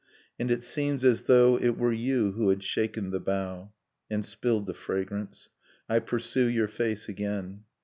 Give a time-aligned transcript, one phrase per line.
[0.39, 3.71] And it seems as though it were you who had shaken the bough.
[4.09, 5.49] And spilled the fragrance—
[5.87, 7.65] I pursue your face again.